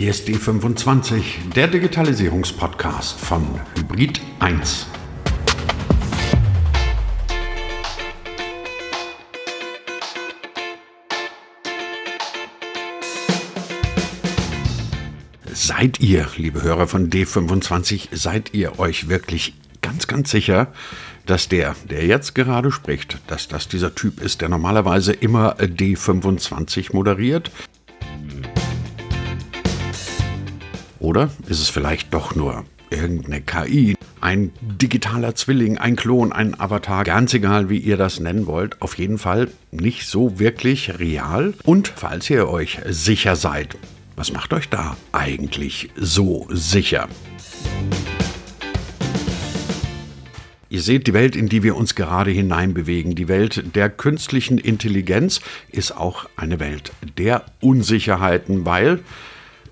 [0.00, 3.46] Hier ist D25, der Digitalisierungspodcast von
[3.76, 4.86] Hybrid 1.
[15.52, 20.72] Seid ihr, liebe Hörer von D25, seid ihr euch wirklich ganz, ganz sicher,
[21.26, 26.94] dass der, der jetzt gerade spricht, dass das dieser Typ ist, der normalerweise immer D25
[26.94, 27.50] moderiert?
[31.00, 37.04] Oder ist es vielleicht doch nur irgendeine KI, ein digitaler Zwilling, ein Klon, ein Avatar,
[37.04, 41.54] ganz egal, wie ihr das nennen wollt, auf jeden Fall nicht so wirklich real.
[41.64, 43.78] Und falls ihr euch sicher seid,
[44.14, 47.08] was macht euch da eigentlich so sicher?
[50.68, 55.40] Ihr seht, die Welt, in die wir uns gerade hineinbewegen, die Welt der künstlichen Intelligenz,
[55.72, 59.00] ist auch eine Welt der Unsicherheiten, weil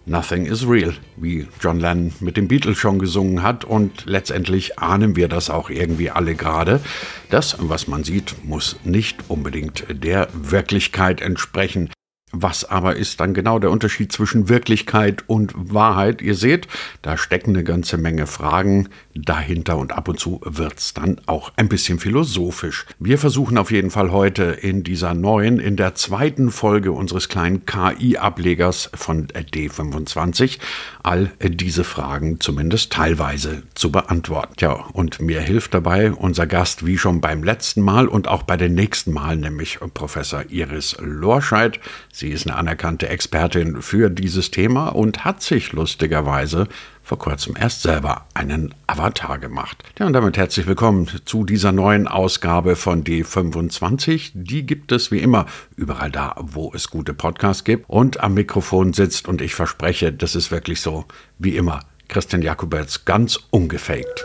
[0.09, 5.17] Nothing is real, wie John Lennon mit den Beatles schon gesungen hat und letztendlich ahnen
[5.17, 6.81] wir das auch irgendwie alle gerade.
[7.29, 11.91] Das, was man sieht, muss nicht unbedingt der Wirklichkeit entsprechen.
[12.33, 16.21] Was aber ist dann genau der Unterschied zwischen Wirklichkeit und Wahrheit?
[16.21, 16.69] Ihr seht,
[17.01, 21.69] da stecken eine ganze Menge Fragen dahinter und ab und zu wird's dann auch ein
[21.69, 22.85] bisschen philosophisch.
[22.99, 27.65] Wir versuchen auf jeden Fall heute in dieser neuen, in der zweiten Folge unseres kleinen
[27.65, 30.59] KI-Ablegers von D25
[31.03, 34.55] all diese Fragen zumindest teilweise zu beantworten.
[34.57, 38.59] Tja, und mir hilft dabei unser Gast wie schon beim letzten Mal und auch bei
[38.59, 41.81] den nächsten Mal, nämlich Professor Iris Lorscheid.
[42.19, 46.67] Sie ist eine anerkannte Expertin für dieses Thema und hat sich lustigerweise
[47.01, 49.85] vor kurzem erst selber einen Avatar gemacht.
[50.01, 54.33] Ja, und damit herzlich willkommen zu dieser neuen Ausgabe von D25.
[54.35, 57.89] Die gibt es wie immer überall da, wo es gute Podcasts gibt.
[57.89, 61.05] Und am Mikrofon sitzt, und ich verspreche, das ist wirklich so,
[61.39, 64.25] wie immer, Christian Jakubetz, ganz ungefaked.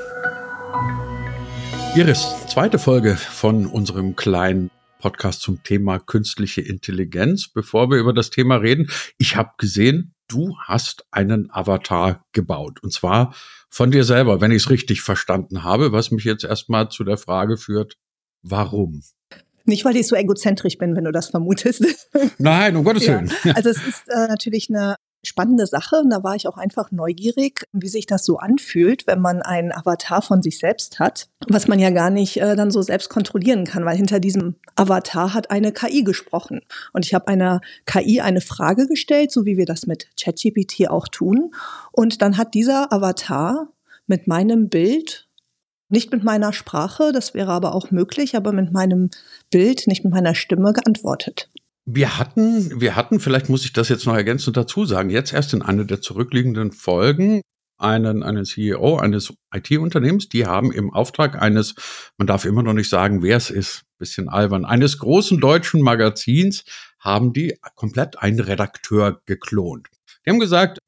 [1.96, 4.72] Iris, zweite Folge von unserem kleinen
[5.04, 7.50] Podcast zum Thema künstliche Intelligenz.
[7.50, 12.82] Bevor wir über das Thema reden, ich habe gesehen, du hast einen Avatar gebaut.
[12.82, 13.36] Und zwar
[13.68, 17.18] von dir selber, wenn ich es richtig verstanden habe, was mich jetzt erstmal zu der
[17.18, 17.98] Frage führt,
[18.44, 19.04] warum?
[19.66, 21.86] Nicht, weil ich so egozentrisch bin, wenn du das vermutest.
[22.38, 23.30] Nein, um Gottes Willen.
[23.44, 23.56] Ja.
[23.56, 25.98] Also es ist äh, natürlich eine spannende Sache.
[25.98, 29.72] Und da war ich auch einfach neugierig, wie sich das so anfühlt, wenn man einen
[29.72, 33.66] Avatar von sich selbst hat, was man ja gar nicht äh, dann so selbst kontrollieren
[33.66, 36.62] kann, weil hinter diesem Avatar hat eine KI gesprochen.
[36.92, 41.08] Und ich habe einer KI eine Frage gestellt, so wie wir das mit ChatGPT auch
[41.08, 41.54] tun.
[41.92, 43.70] Und dann hat dieser Avatar
[44.08, 45.28] mit meinem Bild
[45.90, 49.12] nicht mit meiner Sprache, das wäre aber auch möglich, aber mit meinem
[49.52, 51.52] Bild, nicht mit meiner Stimme geantwortet.
[51.86, 55.54] Wir hatten, wir hatten, vielleicht muss ich das jetzt noch ergänzend dazu sagen, jetzt erst
[55.54, 57.42] in einer der zurückliegenden Folgen
[57.78, 61.76] einen, einen CEO eines IT-Unternehmens, die haben im Auftrag eines,
[62.18, 66.64] man darf immer noch nicht sagen, wer es ist, bisschen albern, eines großen deutschen Magazins,
[67.00, 69.90] haben die komplett einen Redakteur geklont.
[70.26, 70.80] Die haben gesagt,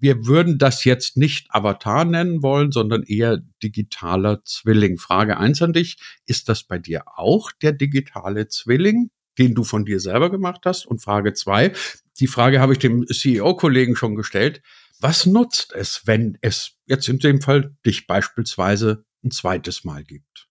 [0.00, 4.98] wir würden das jetzt nicht Avatar nennen wollen, sondern eher digitaler Zwilling.
[4.98, 5.96] Frage eins an dich,
[6.26, 9.10] ist das bei dir auch der digitale Zwilling?
[9.38, 10.86] Den du von dir selber gemacht hast?
[10.86, 11.72] Und Frage zwei,
[12.20, 14.62] die Frage habe ich dem CEO-Kollegen schon gestellt.
[15.00, 20.48] Was nutzt es, wenn es jetzt in dem Fall dich beispielsweise ein zweites Mal gibt?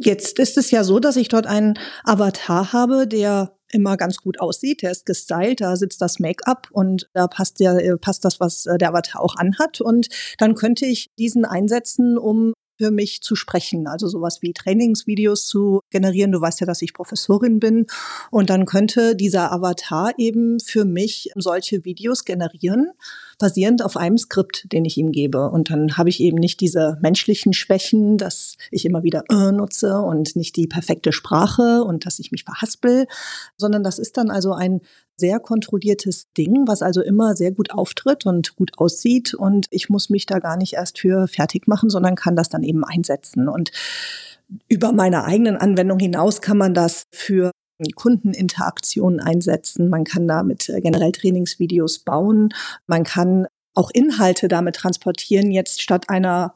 [0.00, 4.40] Jetzt ist es ja so, dass ich dort einen Avatar habe, der immer ganz gut
[4.40, 4.82] aussieht.
[4.82, 8.88] Der ist gestylt, da sitzt das Make-up und da passt, der, passt das, was der
[8.88, 9.80] Avatar auch anhat.
[9.80, 10.08] Und
[10.38, 13.86] dann könnte ich diesen einsetzen, um für mich zu sprechen.
[13.86, 16.32] Also sowas wie Trainingsvideos zu generieren.
[16.32, 17.86] Du weißt ja, dass ich Professorin bin.
[18.30, 22.92] Und dann könnte dieser Avatar eben für mich solche Videos generieren,
[23.38, 25.48] basierend auf einem Skript, den ich ihm gebe.
[25.50, 30.00] Und dann habe ich eben nicht diese menschlichen Schwächen, dass ich immer wieder äh nutze
[30.00, 33.06] und nicht die perfekte Sprache und dass ich mich verhaspel,
[33.56, 34.80] sondern das ist dann also ein
[35.16, 39.34] sehr kontrolliertes Ding, was also immer sehr gut auftritt und gut aussieht.
[39.34, 42.62] Und ich muss mich da gar nicht erst für fertig machen, sondern kann das dann
[42.62, 43.48] eben einsetzen.
[43.48, 43.72] Und
[44.68, 47.50] über meine eigenen Anwendung hinaus kann man das für
[47.94, 49.88] Kundeninteraktionen einsetzen.
[49.88, 52.50] Man kann damit äh, generell Trainingsvideos bauen.
[52.86, 56.54] Man kann auch Inhalte damit transportieren, jetzt statt einer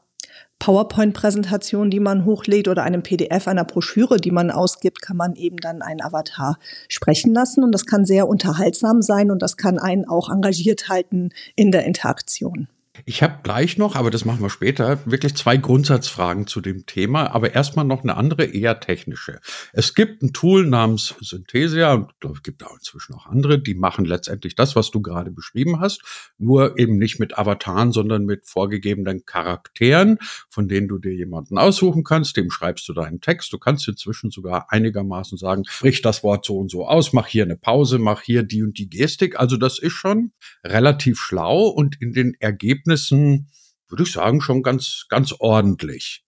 [0.59, 5.57] PowerPoint-Präsentation, die man hochlädt oder einem PDF, einer Broschüre, die man ausgibt, kann man eben
[5.57, 7.63] dann einen Avatar sprechen lassen.
[7.63, 11.85] Und das kann sehr unterhaltsam sein und das kann einen auch engagiert halten in der
[11.85, 12.67] Interaktion.
[13.05, 17.33] Ich habe gleich noch, aber das machen wir später, wirklich zwei Grundsatzfragen zu dem Thema,
[17.33, 19.39] aber erstmal noch eine andere, eher technische.
[19.71, 23.73] Es gibt ein Tool namens Synthesia, und glaube, es gibt auch inzwischen auch andere, die
[23.73, 26.03] machen letztendlich das, was du gerade beschrieben hast,
[26.37, 32.03] nur eben nicht mit Avataren, sondern mit vorgegebenen Charakteren, von denen du dir jemanden aussuchen
[32.03, 33.51] kannst, dem schreibst du deinen Text.
[33.53, 37.43] Du kannst inzwischen sogar einigermaßen sagen, sprich das Wort so und so aus, mach hier
[37.43, 39.39] eine Pause, mach hier die und die Gestik.
[39.39, 40.31] Also das ist schon
[40.63, 43.49] relativ schlau und in den Ergebnissen Ergebnissen,
[43.87, 46.23] würde ich sagen, schon ganz, ganz ordentlich.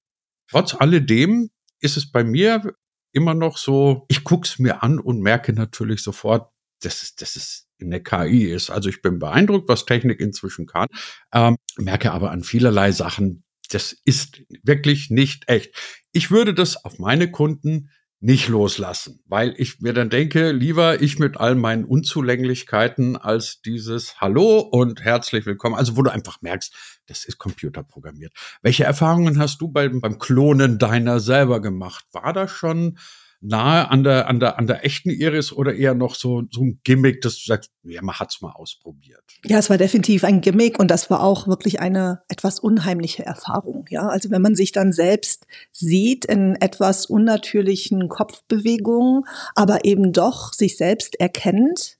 [0.49, 1.49] Trotz alledem
[1.79, 2.73] ist es bei mir
[3.11, 7.35] immer noch so, ich gucke es mir an und merke natürlich sofort, dass es, dass
[7.35, 8.69] es in KI ist.
[8.69, 10.87] Also ich bin beeindruckt, was Technik inzwischen kann,
[11.33, 15.75] ähm, merke aber an vielerlei Sachen, das ist wirklich nicht echt.
[16.11, 17.89] Ich würde das auf meine Kunden
[18.21, 24.19] nicht loslassen, weil ich mir dann denke, lieber ich mit all meinen Unzulänglichkeiten als dieses
[24.19, 25.75] Hallo und herzlich willkommen.
[25.75, 26.73] Also wo du einfach merkst,
[27.07, 28.33] das ist computerprogrammiert.
[28.61, 32.05] Welche Erfahrungen hast du beim, beim Klonen deiner selber gemacht?
[32.13, 32.97] War das schon
[33.47, 36.79] nahe an der, an der, an der echten Iris oder eher noch so, so ein
[36.83, 39.23] Gimmick, dass du sagst, ja, man hat's mal ausprobiert?
[39.43, 43.85] Ja, es war definitiv ein Gimmick und das war auch wirklich eine etwas unheimliche Erfahrung.
[43.89, 50.53] Ja, also wenn man sich dann selbst sieht in etwas unnatürlichen Kopfbewegungen, aber eben doch
[50.53, 51.97] sich selbst erkennt,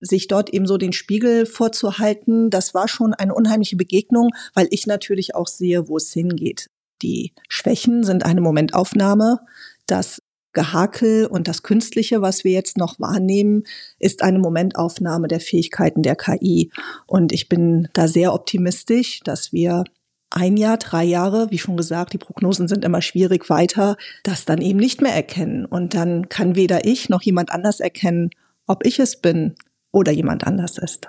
[0.00, 4.86] sich dort eben so den Spiegel vorzuhalten, das war schon eine unheimliche Begegnung, weil ich
[4.86, 6.70] natürlich auch sehe, wo es hingeht.
[7.02, 9.40] Die Schwächen sind eine Momentaufnahme.
[9.86, 10.22] Das
[10.58, 13.62] Gehakel und das Künstliche, was wir jetzt noch wahrnehmen,
[14.00, 16.72] ist eine Momentaufnahme der Fähigkeiten der KI.
[17.06, 19.84] Und ich bin da sehr optimistisch, dass wir
[20.30, 24.60] ein Jahr, drei Jahre, wie schon gesagt, die Prognosen sind immer schwierig weiter, das dann
[24.60, 25.64] eben nicht mehr erkennen.
[25.64, 28.30] Und dann kann weder ich noch jemand anders erkennen,
[28.66, 29.54] ob ich es bin
[29.90, 31.08] oder jemand anders ist.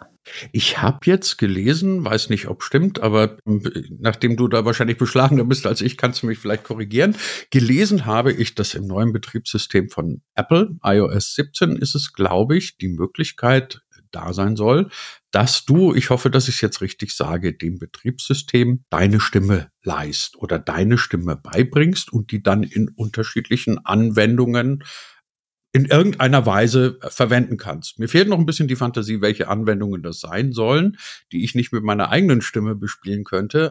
[0.52, 3.62] Ich habe jetzt gelesen, weiß nicht, ob stimmt, aber ähm,
[4.00, 7.16] nachdem du da wahrscheinlich beschlagener bist als ich, kannst du mich vielleicht korrigieren.
[7.50, 12.78] Gelesen habe ich, dass im neuen Betriebssystem von Apple, iOS 17, ist es, glaube ich,
[12.78, 13.82] die Möglichkeit
[14.12, 14.90] da sein soll,
[15.32, 20.38] dass du, ich hoffe, dass ich es jetzt richtig sage, dem Betriebssystem deine Stimme leist
[20.38, 24.84] oder deine Stimme beibringst und die dann in unterschiedlichen Anwendungen
[25.72, 28.00] in irgendeiner Weise äh, verwenden kannst.
[28.00, 30.98] Mir fehlt noch ein bisschen die Fantasie, welche Anwendungen das sein sollen,
[31.32, 33.70] die ich nicht mit meiner eigenen Stimme bespielen könnte.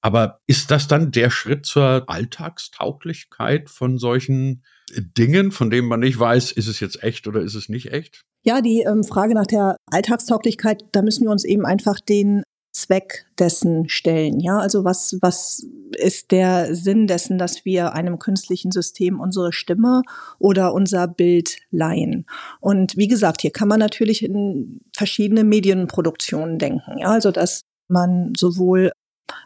[0.00, 4.62] Aber ist das dann der Schritt zur Alltagstauglichkeit von solchen
[4.96, 8.20] Dingen, von denen man nicht weiß, ist es jetzt echt oder ist es nicht echt?
[8.44, 12.42] Ja, die ähm, Frage nach der Alltagstauglichkeit, da müssen wir uns eben einfach den
[12.74, 14.40] Zweck dessen stellen.
[14.40, 15.66] Ja, also was, was
[15.96, 20.02] ist der Sinn dessen, dass wir einem künstlichen System unsere Stimme
[20.40, 22.26] oder unser Bild leihen?
[22.60, 26.98] Und wie gesagt, hier kann man natürlich in verschiedene Medienproduktionen denken.
[26.98, 28.90] Ja, also dass man sowohl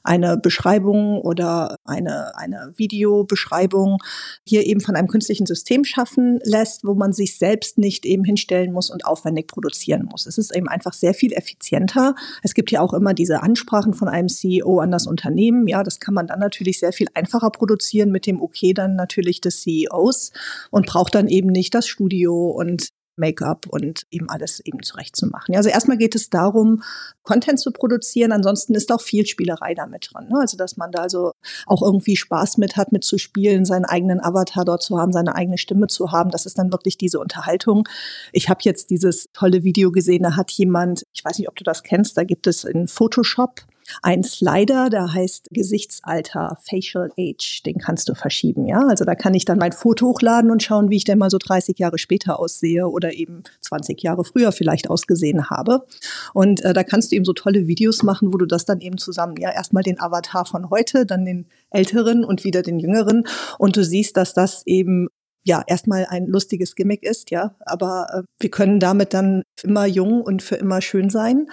[0.03, 3.99] eine Beschreibung oder eine, eine Videobeschreibung
[4.47, 8.73] hier eben von einem künstlichen System schaffen lässt, wo man sich selbst nicht eben hinstellen
[8.73, 10.27] muss und aufwendig produzieren muss.
[10.27, 12.15] Es ist eben einfach sehr viel effizienter.
[12.43, 15.67] Es gibt ja auch immer diese Ansprachen von einem CEO an das Unternehmen.
[15.69, 19.41] Ja, das kann man dann natürlich sehr viel einfacher produzieren mit dem Okay dann natürlich
[19.41, 20.33] des CEOs
[20.71, 25.57] und braucht dann eben nicht das Studio und Make-up und eben alles eben zurechtzumachen.
[25.57, 26.83] Also erstmal geht es darum,
[27.23, 28.33] Content zu produzieren.
[28.33, 30.29] Ansonsten ist auch viel Spielerei damit dran.
[30.29, 30.39] Ne?
[30.41, 31.33] Also dass man da also
[31.67, 35.89] auch irgendwie Spaß mit hat, mitzuspielen, seinen eigenen Avatar dort zu haben, seine eigene Stimme
[35.89, 36.31] zu haben.
[36.31, 37.89] Das ist dann wirklich diese Unterhaltung.
[38.33, 41.65] Ich habe jetzt dieses tolle Video gesehen, da hat jemand, ich weiß nicht, ob du
[41.65, 43.63] das kennst, da gibt es in Photoshop
[44.03, 48.87] ein Slider, der heißt Gesichtsalter, Facial Age, den kannst du verschieben, ja.
[48.87, 51.39] Also da kann ich dann mein Foto hochladen und schauen, wie ich denn mal so
[51.39, 55.87] 30 Jahre später aussehe oder eben 20 Jahre früher vielleicht ausgesehen habe.
[56.35, 58.99] Und äh, da kannst du eben so tolle Videos machen, wo du das dann eben
[58.99, 63.25] zusammen, ja, erstmal den Avatar von heute, dann den älteren und wieder den jüngeren.
[63.59, 65.09] Und du siehst, dass das eben
[65.45, 70.21] ja, erstmal ein lustiges Gimmick ist, ja, aber äh, wir können damit dann immer jung
[70.21, 71.47] und für immer schön sein.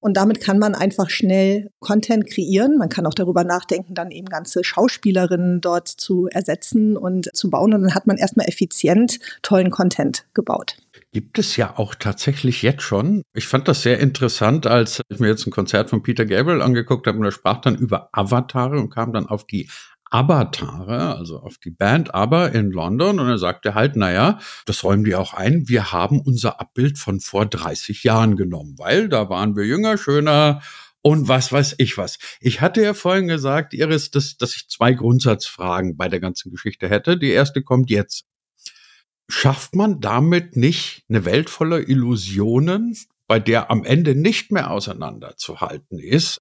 [0.00, 2.78] Und damit kann man einfach schnell Content kreieren.
[2.78, 7.74] Man kann auch darüber nachdenken, dann eben ganze Schauspielerinnen dort zu ersetzen und zu bauen.
[7.74, 10.76] Und dann hat man erstmal effizient tollen Content gebaut.
[11.12, 13.22] Gibt es ja auch tatsächlich jetzt schon.
[13.34, 17.06] Ich fand das sehr interessant, als ich mir jetzt ein Konzert von Peter Gabriel angeguckt
[17.06, 19.68] habe und er sprach dann über Avatare und kam dann auf die
[20.10, 25.04] Avatare, also auf die Band Aber in London und er sagte halt, naja, das räumen
[25.04, 29.56] die auch ein, wir haben unser Abbild von vor 30 Jahren genommen, weil da waren
[29.56, 30.60] wir jünger, schöner
[31.02, 32.18] und was weiß ich was.
[32.40, 36.88] Ich hatte ja vorhin gesagt, Iris, dass, dass ich zwei Grundsatzfragen bei der ganzen Geschichte
[36.88, 37.16] hätte.
[37.16, 38.24] Die erste kommt jetzt.
[39.30, 42.96] Schafft man damit nicht eine Welt voller Illusionen,
[43.26, 46.40] bei der am Ende nicht mehr auseinanderzuhalten ist,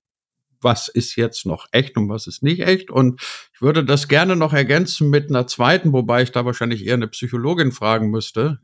[0.62, 2.92] was ist jetzt noch echt und was ist nicht echt.
[2.92, 3.22] Und
[3.54, 7.08] ich würde das gerne noch ergänzen mit einer zweiten, wobei ich da wahrscheinlich eher eine
[7.08, 8.60] Psychologin fragen müsste.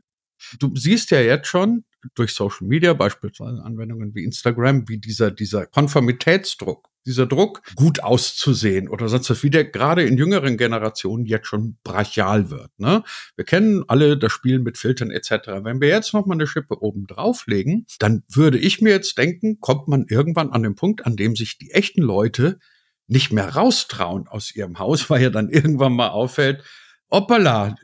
[0.58, 1.84] Du siehst ja jetzt schon
[2.14, 8.88] durch Social Media, beispielsweise Anwendungen wie Instagram, wie dieser, dieser Konformitätsdruck, dieser Druck, gut auszusehen
[8.88, 12.70] oder sonst was, wie der gerade in jüngeren Generationen jetzt schon brachial wird.
[12.78, 13.02] Ne?
[13.36, 15.30] Wir kennen alle das Spiel mit Filtern etc.
[15.62, 19.60] Wenn wir jetzt noch mal eine Schippe oben drauflegen, dann würde ich mir jetzt denken,
[19.60, 22.58] kommt man irgendwann an den Punkt, an dem sich die echten Leute
[23.06, 26.64] nicht mehr raustrauen aus ihrem Haus, weil ja dann irgendwann mal auffällt,
[27.10, 27.76] hoppala,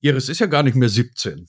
[0.00, 1.48] Iris ist ja gar nicht mehr 17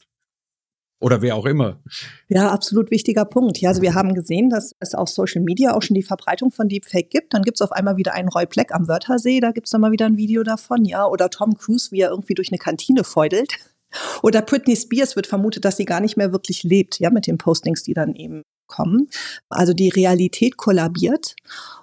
[1.04, 1.82] oder wer auch immer.
[2.30, 3.58] Ja, absolut wichtiger Punkt.
[3.60, 6.70] Ja, also wir haben gesehen, dass es auf Social Media auch schon die Verbreitung von
[6.70, 7.34] Deepfake gibt.
[7.34, 9.82] Dann gibt es auf einmal wieder einen Roy Black am Wörthersee, da gibt es dann
[9.82, 11.06] mal wieder ein Video davon, ja.
[11.06, 13.54] Oder Tom Cruise, wie er irgendwie durch eine Kantine feudelt.
[14.24, 17.38] Oder Britney Spears wird vermutet, dass sie gar nicht mehr wirklich lebt, ja, mit den
[17.38, 19.10] Postings, die dann eben kommen.
[19.50, 21.36] Also die Realität kollabiert.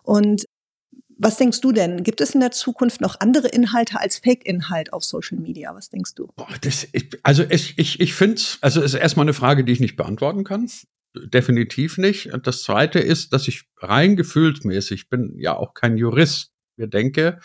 [0.02, 0.46] Und
[1.22, 2.02] was denkst du denn?
[2.02, 5.74] Gibt es in der Zukunft noch andere Inhalte als Fake-Inhalt auf Social Media?
[5.74, 6.28] Was denkst du?
[6.34, 9.72] Boah, das, ich, also ich, ich, ich finde also es ist erstmal eine Frage, die
[9.72, 10.70] ich nicht beantworten kann.
[11.14, 12.32] Definitiv nicht.
[12.32, 17.38] Und das zweite ist, dass ich rein gefühlsmäßig, bin ja auch kein Jurist, mir denke,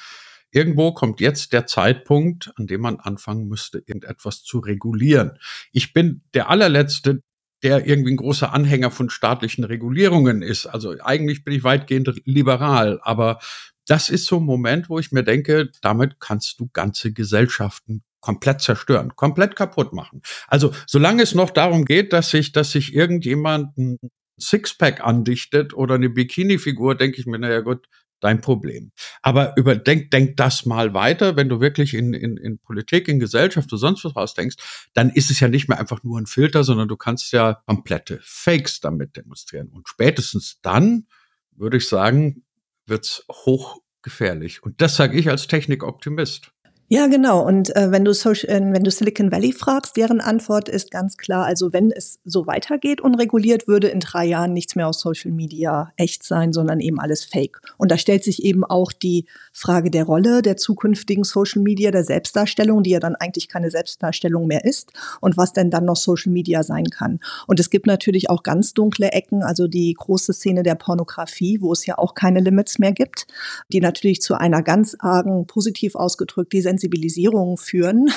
[0.51, 5.37] irgendwo kommt jetzt der Zeitpunkt, an dem man anfangen müsste, irgendetwas zu regulieren.
[5.73, 7.23] Ich bin der allerletzte,
[7.65, 10.67] der irgendwie ein großer Anhänger von staatlichen Regulierungen ist.
[10.67, 13.39] Also eigentlich bin ich weitgehend liberal, aber
[13.87, 18.61] das ist so ein Moment, wo ich mir denke, damit kannst du ganze Gesellschaften komplett
[18.61, 20.21] zerstören, komplett kaputt machen.
[20.47, 23.97] Also solange es noch darum geht, dass sich, dass sich irgendjemand ein
[24.39, 27.87] Sixpack andichtet oder eine Bikini-Figur, denke ich mir, naja gut,
[28.19, 28.91] dein Problem.
[29.21, 33.71] Aber überdenk, denk das mal weiter, wenn du wirklich in, in, in Politik, in Gesellschaft
[33.71, 34.57] oder sonst was rausdenkst,
[34.93, 38.19] dann ist es ja nicht mehr einfach nur ein Filter, sondern du kannst ja komplette
[38.23, 39.69] Fakes damit demonstrieren.
[39.69, 41.07] Und spätestens dann,
[41.51, 42.43] würde ich sagen,
[42.85, 44.63] wird's hochgefährlich.
[44.63, 46.51] Und das sage ich als Technikoptimist.
[46.87, 47.43] Ja, genau.
[47.43, 51.17] Und äh, wenn, du Social, äh, wenn du Silicon Valley fragst, deren Antwort ist ganz
[51.17, 55.31] klar, also wenn es so weitergeht, unreguliert, würde in drei Jahren nichts mehr aus Social
[55.31, 57.59] Media echt sein, sondern eben alles Fake.
[57.77, 62.03] Und da stellt sich eben auch die Frage der Rolle der zukünftigen Social Media, der
[62.03, 66.31] Selbstdarstellung, die ja dann eigentlich keine Selbstdarstellung mehr ist, und was denn dann noch Social
[66.31, 67.19] Media sein kann.
[67.47, 71.73] Und es gibt natürlich auch ganz dunkle Ecken, also die große Szene der Pornografie, wo
[71.73, 73.25] es ja auch keine Limits mehr gibt,
[73.69, 78.11] die natürlich zu einer ganz argen, positiv ausgedrückt, die Sensibilisierung führen,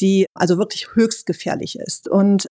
[0.00, 2.08] die also wirklich höchst gefährlich ist.
[2.08, 2.46] Und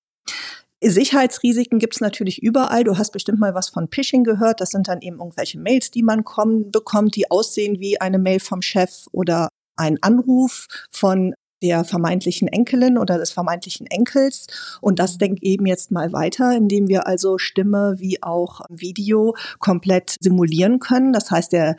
[0.82, 2.84] Sicherheitsrisiken gibt es natürlich überall.
[2.84, 4.60] Du hast bestimmt mal was von Phishing gehört.
[4.60, 8.40] Das sind dann eben irgendwelche Mails, die man kommen, bekommt, die aussehen wie eine Mail
[8.40, 14.48] vom Chef oder ein Anruf von der vermeintlichen Enkelin oder des vermeintlichen Enkels.
[14.82, 20.18] Und das denkt eben jetzt mal weiter, indem wir also Stimme wie auch Video komplett
[20.20, 21.14] simulieren können.
[21.14, 21.78] Das heißt, der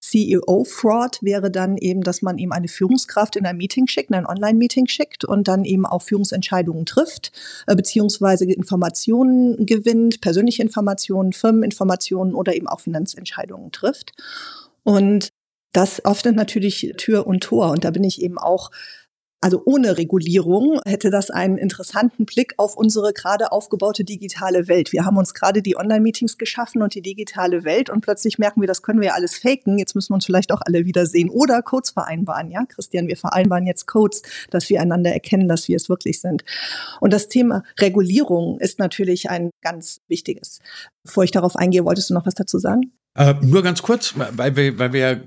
[0.00, 4.26] CEO-Fraud wäre dann eben, dass man eben eine Führungskraft in ein Meeting schickt, in ein
[4.26, 7.32] Online-Meeting schickt und dann eben auch Führungsentscheidungen trifft,
[7.66, 14.12] äh, beziehungsweise Informationen gewinnt, persönliche Informationen, Firmeninformationen oder eben auch Finanzentscheidungen trifft.
[14.84, 15.32] Und
[15.72, 17.70] das öffnet natürlich Tür und Tor.
[17.70, 18.70] Und da bin ich eben auch
[19.40, 24.92] also ohne Regulierung hätte das einen interessanten Blick auf unsere gerade aufgebaute digitale Welt.
[24.92, 28.66] Wir haben uns gerade die Online-Meetings geschaffen und die digitale Welt und plötzlich merken wir,
[28.66, 29.78] das können wir ja alles faken.
[29.78, 32.50] Jetzt müssen wir uns vielleicht auch alle wiedersehen oder Codes vereinbaren.
[32.50, 36.44] Ja, Christian, wir vereinbaren jetzt Codes, dass wir einander erkennen, dass wir es wirklich sind.
[37.00, 40.58] Und das Thema Regulierung ist natürlich ein ganz wichtiges.
[41.04, 42.92] Bevor ich darauf eingehe, wolltest du noch was dazu sagen?
[43.14, 45.22] Äh, nur ganz kurz, weil wir, weil wir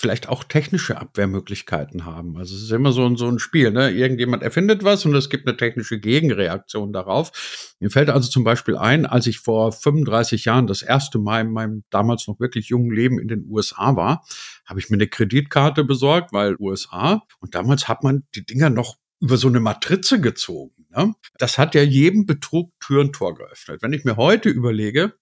[0.00, 2.38] vielleicht auch technische Abwehrmöglichkeiten haben.
[2.38, 3.70] Also es ist immer so ein, so ein Spiel.
[3.70, 3.90] Ne?
[3.90, 7.74] Irgendjemand erfindet was und es gibt eine technische Gegenreaktion darauf.
[7.80, 11.52] Mir fällt also zum Beispiel ein, als ich vor 35 Jahren das erste Mal in
[11.52, 14.24] meinem damals noch wirklich jungen Leben in den USA war,
[14.64, 17.22] habe ich mir eine Kreditkarte besorgt, weil USA.
[17.40, 20.86] Und damals hat man die Dinger noch über so eine Matrize gezogen.
[20.96, 21.14] Ne?
[21.36, 23.82] Das hat ja jedem Betrug Tür und Tor geöffnet.
[23.82, 25.12] Wenn ich mir heute überlege,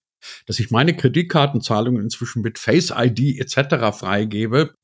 [0.46, 3.96] dass ich meine Kreditkartenzahlungen inzwischen mit Face ID etc.
[3.96, 4.74] freigebe,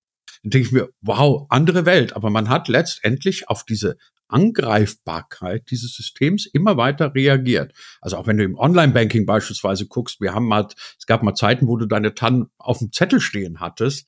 [0.42, 2.14] dann denke ich mir, wow, andere Welt.
[2.14, 3.96] Aber man hat letztendlich auf diese
[4.28, 7.72] Angreifbarkeit dieses Systems immer weiter reagiert.
[8.00, 10.66] Also auch wenn du im Online-Banking beispielsweise guckst, wir haben mal,
[10.98, 14.06] es gab mal Zeiten, wo du deine TAN auf dem Zettel stehen hattest.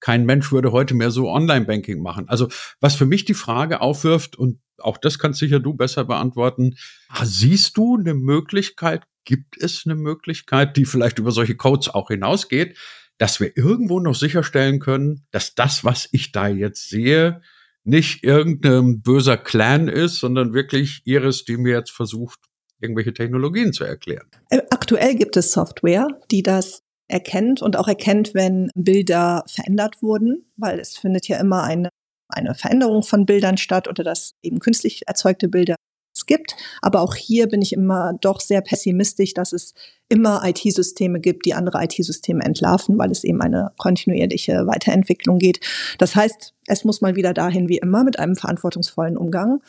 [0.00, 2.28] Kein Mensch würde heute mehr so Online-Banking machen.
[2.28, 2.48] Also
[2.80, 6.76] was für mich die Frage aufwirft, und auch das kannst sicher du besser beantworten,
[7.22, 12.78] siehst du eine Möglichkeit, gibt es eine Möglichkeit, die vielleicht über solche Codes auch hinausgeht,
[13.18, 17.42] dass wir irgendwo noch sicherstellen können, dass das, was ich da jetzt sehe,
[17.84, 22.40] nicht irgendein böser Clan ist, sondern wirklich Iris, die mir jetzt versucht,
[22.80, 24.26] irgendwelche Technologien zu erklären.
[24.50, 30.50] Äh, aktuell gibt es Software, die das erkennt und auch erkennt, wenn Bilder verändert wurden,
[30.56, 31.88] weil es findet ja immer eine,
[32.28, 35.76] eine Veränderung von Bildern statt oder dass eben künstlich erzeugte Bilder
[36.16, 36.56] es gibt.
[36.82, 39.74] Aber auch hier bin ich immer doch sehr pessimistisch, dass es
[40.08, 45.60] immer IT-Systeme gibt, die andere IT-Systeme entlarven, weil es eben eine kontinuierliche Weiterentwicklung geht.
[45.98, 49.60] Das heißt, es muss mal wieder dahin wie immer mit einem verantwortungsvollen Umgang,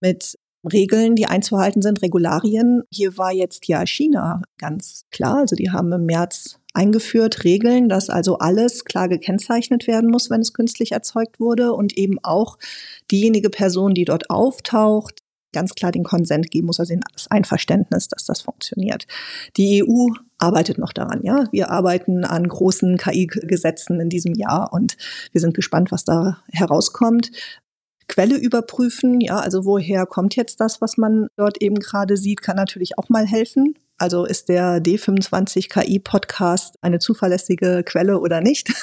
[0.00, 0.38] mit
[0.72, 2.82] Regeln, die einzuhalten sind, Regularien.
[2.90, 5.38] Hier war jetzt ja China ganz klar.
[5.38, 10.40] Also die haben im März eingeführt Regeln, dass also alles klar gekennzeichnet werden muss, wenn
[10.40, 12.58] es künstlich erzeugt wurde und eben auch
[13.10, 15.20] diejenige Person, die dort auftaucht,
[15.56, 19.06] ganz klar den Konsent geben muss, also das Einverständnis, dass das funktioniert.
[19.56, 21.44] Die EU arbeitet noch daran, ja.
[21.50, 24.98] Wir arbeiten an großen KI-Gesetzen in diesem Jahr und
[25.32, 27.30] wir sind gespannt, was da herauskommt.
[28.06, 32.56] Quelle überprüfen, ja, also woher kommt jetzt das, was man dort eben gerade sieht, kann
[32.56, 33.78] natürlich auch mal helfen.
[33.96, 38.74] Also ist der D25 KI Podcast eine zuverlässige Quelle oder nicht?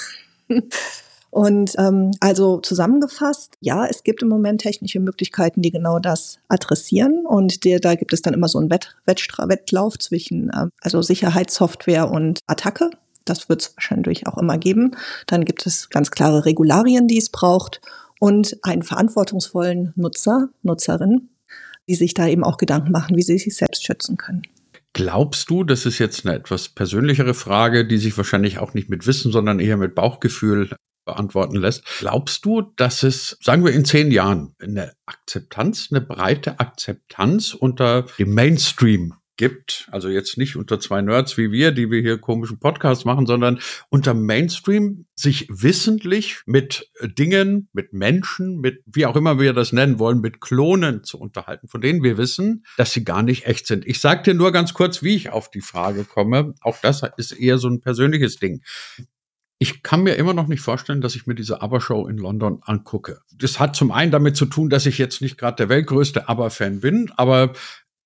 [1.33, 7.25] Und ähm, also zusammengefasst, ja, es gibt im Moment technische Möglichkeiten, die genau das adressieren.
[7.25, 11.01] Und der, da gibt es dann immer so einen Wett, Wettstra Wettlauf zwischen ähm, also
[11.01, 12.91] Sicherheitssoftware und Attacke.
[13.25, 14.95] Das wird es wahrscheinlich auch immer geben.
[15.25, 17.81] Dann gibt es ganz klare Regularien, die es braucht
[18.19, 21.29] und einen verantwortungsvollen Nutzer, Nutzerin,
[21.89, 24.43] die sich da eben auch Gedanken machen, wie sie sich selbst schützen können.
[24.93, 29.07] Glaubst du, das ist jetzt eine etwas persönlichere Frage, die sich wahrscheinlich auch nicht mit
[29.07, 30.69] Wissen, sondern eher mit Bauchgefühl
[31.05, 31.83] beantworten lässt.
[31.99, 38.03] Glaubst du, dass es, sagen wir in zehn Jahren, eine Akzeptanz, eine breite Akzeptanz unter
[38.17, 42.59] dem Mainstream gibt, also jetzt nicht unter zwei Nerds wie wir, die wir hier komischen
[42.59, 49.39] Podcasts machen, sondern unter Mainstream sich wissentlich mit Dingen, mit Menschen, mit wie auch immer
[49.39, 53.23] wir das nennen wollen, mit Klonen zu unterhalten, von denen wir wissen, dass sie gar
[53.23, 53.87] nicht echt sind.
[53.87, 56.53] Ich sage dir nur ganz kurz, wie ich auf die Frage komme.
[56.61, 58.61] Auch das ist eher so ein persönliches Ding.
[59.63, 63.21] Ich kann mir immer noch nicht vorstellen, dass ich mir diese ABBA-Show in London angucke.
[63.33, 66.81] Das hat zum einen damit zu tun, dass ich jetzt nicht gerade der weltgrößte ABBA-Fan
[66.81, 67.53] bin, aber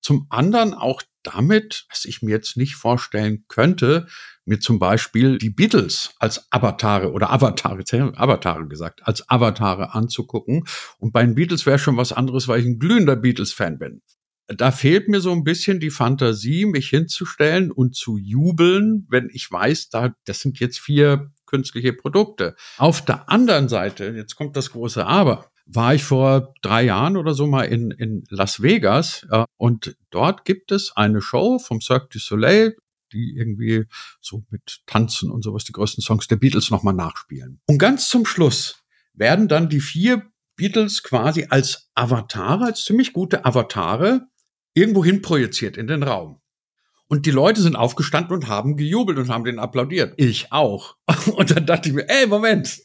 [0.00, 4.06] zum anderen auch damit, dass ich mir jetzt nicht vorstellen könnte,
[4.44, 7.82] mir zum Beispiel die Beatles als Avatare oder Avatare,
[8.16, 10.62] Avatare gesagt, als Avatare anzugucken.
[11.00, 14.02] Und bei den Beatles wäre schon was anderes, weil ich ein glühender Beatles-Fan bin.
[14.46, 19.50] Da fehlt mir so ein bisschen die Fantasie, mich hinzustellen und zu jubeln, wenn ich
[19.50, 22.54] weiß, da, das sind jetzt vier künstliche Produkte.
[22.76, 27.34] Auf der anderen Seite, jetzt kommt das große Aber, war ich vor drei Jahren oder
[27.34, 32.08] so mal in, in Las Vegas äh, und dort gibt es eine Show vom Cirque
[32.10, 32.76] du Soleil,
[33.12, 33.86] die irgendwie
[34.20, 37.60] so mit Tanzen und sowas die größten Songs der Beatles nochmal nachspielen.
[37.66, 43.44] Und ganz zum Schluss werden dann die vier Beatles quasi als Avatare, als ziemlich gute
[43.44, 44.26] Avatare,
[44.74, 46.40] irgendwo hin projiziert in den Raum.
[47.10, 50.12] Und die Leute sind aufgestanden und haben gejubelt und haben den applaudiert.
[50.18, 50.96] Ich auch.
[51.36, 52.82] Und dann dachte ich mir, ey, Moment.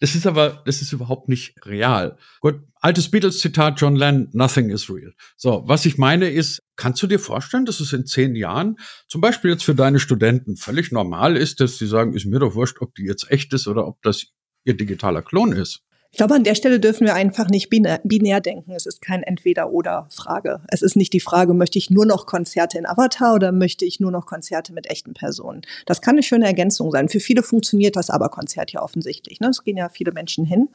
[0.00, 2.18] Das ist aber, das ist überhaupt nicht real.
[2.40, 5.12] Gut, altes Beatles-Zitat John Lennon, nothing is real.
[5.36, 9.20] So, was ich meine ist, kannst du dir vorstellen, dass es in zehn Jahren, zum
[9.20, 12.80] Beispiel jetzt für deine Studenten, völlig normal ist, dass sie sagen, ist mir doch wurscht,
[12.80, 14.26] ob die jetzt echt ist oder ob das
[14.64, 15.82] ihr digitaler Klon ist?
[16.14, 18.72] Ich glaube, an der Stelle dürfen wir einfach nicht binär, denken.
[18.72, 20.60] Es ist kein Entweder-Oder-Frage.
[20.68, 23.98] Es ist nicht die Frage, möchte ich nur noch Konzerte in Avatar oder möchte ich
[23.98, 25.62] nur noch Konzerte mit echten Personen?
[25.86, 27.08] Das kann eine schöne Ergänzung sein.
[27.08, 29.40] Für viele funktioniert das aber Konzert ja offensichtlich.
[29.40, 29.48] Ne?
[29.48, 30.68] Es gehen ja viele Menschen hin.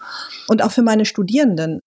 [0.48, 1.82] Und auch für meine Studierenden.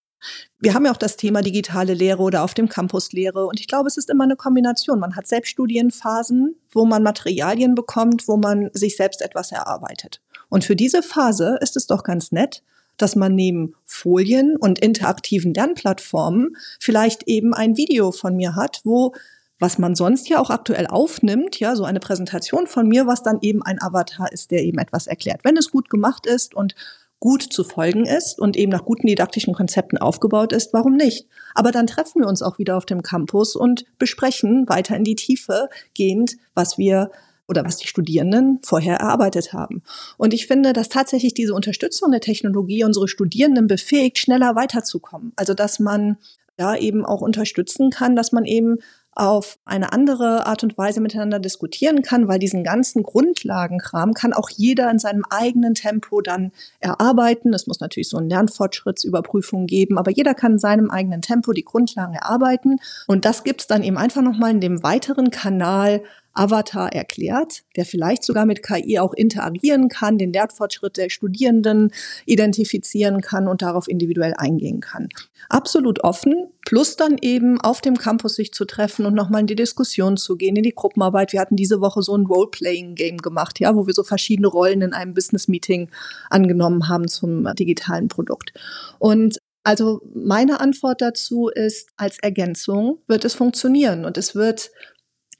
[0.60, 3.46] Wir haben ja auch das Thema digitale Lehre oder auf dem Campus Lehre.
[3.46, 5.00] Und ich glaube, es ist immer eine Kombination.
[5.00, 10.20] Man hat Selbststudienphasen, wo man Materialien bekommt, wo man sich selbst etwas erarbeitet.
[10.48, 12.62] Und für diese Phase ist es doch ganz nett,
[13.02, 19.14] dass man neben Folien und interaktiven Lernplattformen vielleicht eben ein Video von mir hat, wo
[19.62, 23.38] was man sonst ja auch aktuell aufnimmt, ja, so eine Präsentation von mir, was dann
[23.42, 25.44] eben ein Avatar ist, der eben etwas erklärt.
[25.44, 26.74] Wenn es gut gemacht ist und
[27.20, 31.26] gut zu folgen ist und eben nach guten didaktischen Konzepten aufgebaut ist, warum nicht?
[31.54, 35.16] Aber dann treffen wir uns auch wieder auf dem Campus und besprechen weiter in die
[35.16, 37.10] Tiefe gehend, was wir
[37.50, 39.82] oder was die Studierenden vorher erarbeitet haben.
[40.16, 45.32] Und ich finde, dass tatsächlich diese Unterstützung der Technologie unsere Studierenden befähigt, schneller weiterzukommen.
[45.36, 46.16] Also dass man
[46.56, 48.78] da eben auch unterstützen kann, dass man eben
[49.12, 54.48] auf eine andere Art und Weise miteinander diskutieren kann, weil diesen ganzen Grundlagenkram kann auch
[54.50, 57.52] jeder in seinem eigenen Tempo dann erarbeiten.
[57.52, 61.64] Es muss natürlich so eine Lernfortschrittsüberprüfung geben, aber jeder kann in seinem eigenen Tempo die
[61.64, 62.78] Grundlagen erarbeiten.
[63.08, 67.84] Und das gibt es dann eben einfach nochmal in dem weiteren Kanal Avatar erklärt, der
[67.84, 71.92] vielleicht sogar mit KI auch interagieren kann, den Lernfortschritt der Studierenden
[72.26, 75.08] identifizieren kann und darauf individuell eingehen kann.
[75.48, 79.56] Absolut offen, Plus dann eben auf dem Campus sich zu treffen und nochmal in die
[79.56, 81.32] Diskussion zu gehen, in die Gruppenarbeit.
[81.32, 84.92] Wir hatten diese Woche so ein Role-Playing-Game gemacht, ja, wo wir so verschiedene Rollen in
[84.92, 85.90] einem Business-Meeting
[86.28, 88.52] angenommen haben zum digitalen Produkt.
[89.00, 94.70] Und also meine Antwort dazu ist, als Ergänzung wird es funktionieren und es wird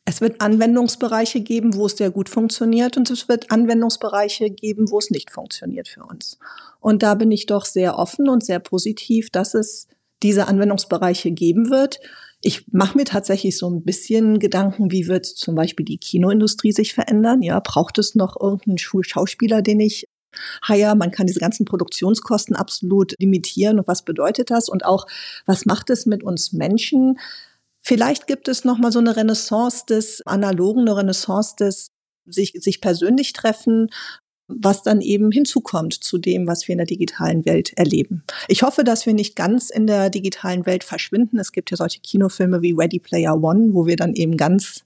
[0.05, 4.99] es wird Anwendungsbereiche geben, wo es sehr gut funktioniert und es wird Anwendungsbereiche geben, wo
[4.99, 6.39] es nicht funktioniert für uns.
[6.81, 9.87] Und da bin ich doch sehr offen und sehr positiv, dass es
[10.23, 12.01] diese Anwendungsbereiche geben wird.
[12.43, 16.95] Ich mache mir tatsächlich so ein bisschen Gedanken, wie wird zum Beispiel die Kinoindustrie sich
[16.95, 17.43] verändern?
[17.43, 20.09] Ja, braucht es noch irgendeinen Schauspieler, den ich
[20.67, 20.97] hire?
[20.97, 23.79] Man kann diese ganzen Produktionskosten absolut limitieren.
[23.79, 24.71] Und was bedeutet das?
[24.71, 25.07] Und auch,
[25.45, 27.19] was macht es mit uns Menschen?
[27.83, 31.91] Vielleicht gibt es noch mal so eine Renaissance des Analogen, eine Renaissance des
[32.27, 33.89] sich, sich persönlich treffen,
[34.49, 38.25] was dann eben hinzukommt zu dem, was wir in der digitalen Welt erleben.
[38.49, 41.39] Ich hoffe, dass wir nicht ganz in der digitalen Welt verschwinden.
[41.39, 44.85] Es gibt ja solche Kinofilme wie Ready Player One, wo wir dann eben ganz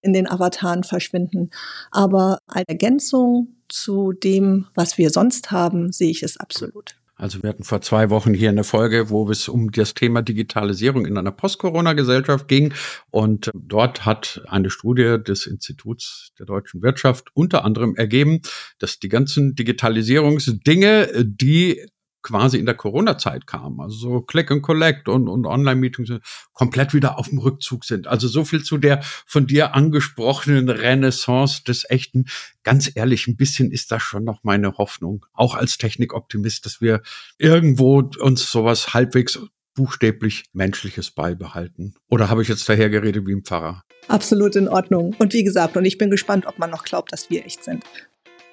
[0.00, 1.50] in den Avataren verschwinden.
[1.90, 6.96] Aber als Ergänzung zu dem, was wir sonst haben, sehe ich es absolut.
[7.22, 11.06] Also wir hatten vor zwei Wochen hier eine Folge, wo es um das Thema Digitalisierung
[11.06, 12.74] in einer Post-Corona-Gesellschaft ging.
[13.12, 18.40] Und dort hat eine Studie des Instituts der deutschen Wirtschaft unter anderem ergeben,
[18.80, 21.86] dass die ganzen Digitalisierungsdinge, die
[22.22, 23.80] quasi in der Corona-Zeit kam.
[23.80, 26.12] Also so Click and Collect und, und Online-Meetings
[26.52, 28.06] komplett wieder auf dem Rückzug sind.
[28.06, 32.26] Also so viel zu der von dir angesprochenen Renaissance des echten.
[32.62, 37.02] Ganz ehrlich, ein bisschen ist das schon noch meine Hoffnung, auch als Technikoptimist, dass wir
[37.38, 39.40] irgendwo uns sowas halbwegs
[39.74, 41.94] buchstäblich Menschliches beibehalten.
[42.08, 43.82] Oder habe ich jetzt daher geredet wie ein Pfarrer?
[44.08, 45.14] Absolut in Ordnung.
[45.18, 47.84] Und wie gesagt, und ich bin gespannt, ob man noch glaubt, dass wir echt sind.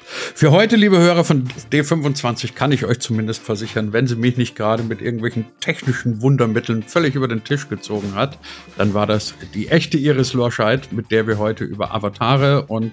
[0.10, 4.56] Für heute, liebe Hörer von D25, kann ich euch zumindest versichern, wenn sie mich nicht
[4.56, 8.40] gerade mit irgendwelchen technischen Wundermitteln völlig über den Tisch gezogen hat,
[8.78, 12.92] dann war das die echte Iris Lorscheid, mit der wir heute über Avatare und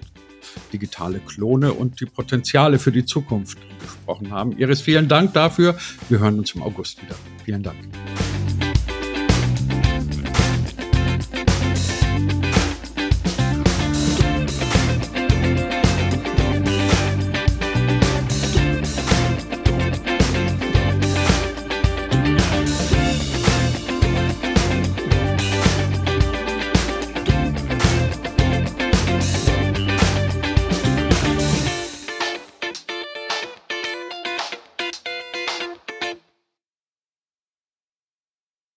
[0.73, 4.53] digitale Klone und die Potenziale für die Zukunft gesprochen haben.
[4.59, 5.77] Iris, vielen Dank dafür.
[6.09, 7.17] Wir hören uns im August wieder.
[7.45, 7.79] Vielen Dank.